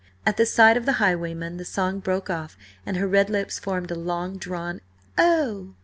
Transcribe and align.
At 0.25 0.37
the 0.37 0.47
sight 0.47 0.77
of 0.77 0.87
the 0.87 0.93
highwayman 0.93 1.57
the 1.57 1.63
song 1.63 1.99
broke 1.99 2.27
off 2.27 2.57
and 2.87 2.97
her 2.97 3.05
red 3.07 3.29
lips 3.29 3.59
formed 3.59 3.91
a 3.91 3.95
long 3.95 4.37
drawn 4.39 4.81
"Oh!" 5.15 5.75